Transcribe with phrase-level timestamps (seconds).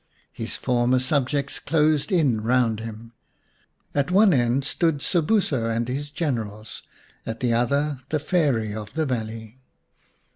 [0.33, 3.13] His former subjects closed in round him;
[3.93, 6.81] at one end stood Sobuso and his generals,
[7.23, 9.59] at the other the Fairy of the valley.